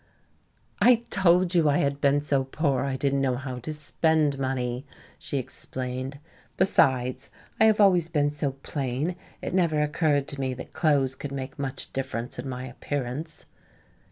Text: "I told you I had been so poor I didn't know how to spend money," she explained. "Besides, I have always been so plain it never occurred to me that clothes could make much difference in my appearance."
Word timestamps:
"I 0.79 1.03
told 1.11 1.53
you 1.53 1.69
I 1.69 1.77
had 1.77 2.01
been 2.01 2.21
so 2.21 2.43
poor 2.43 2.81
I 2.81 2.95
didn't 2.95 3.21
know 3.21 3.35
how 3.35 3.59
to 3.59 3.71
spend 3.71 4.39
money," 4.39 4.83
she 5.19 5.37
explained. 5.37 6.17
"Besides, 6.57 7.29
I 7.59 7.65
have 7.65 7.79
always 7.79 8.09
been 8.09 8.31
so 8.31 8.53
plain 8.63 9.15
it 9.43 9.53
never 9.53 9.79
occurred 9.79 10.27
to 10.29 10.39
me 10.41 10.55
that 10.55 10.73
clothes 10.73 11.13
could 11.13 11.31
make 11.31 11.59
much 11.59 11.93
difference 11.93 12.39
in 12.39 12.49
my 12.49 12.65
appearance." 12.65 13.45